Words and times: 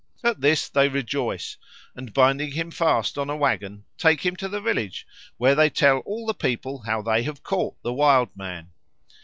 At 0.23 0.41
this 0.41 0.67
they 0.67 0.87
rejoice, 0.89 1.57
and, 1.95 2.11
binding 2.11 2.53
him 2.53 2.71
fast 2.71 3.19
on 3.19 3.29
a 3.29 3.35
waggon, 3.35 3.85
take 3.99 4.25
him 4.25 4.35
to 4.37 4.47
the 4.49 4.59
village, 4.59 5.05
where 5.37 5.53
they 5.53 5.69
tell 5.69 5.99
all 6.07 6.25
the 6.25 6.33
people 6.33 6.79
how 6.87 7.03
they 7.03 7.21
have 7.21 7.43
caught 7.43 7.79
the 7.83 7.93
Wild 7.93 8.29
Man. 8.35 8.71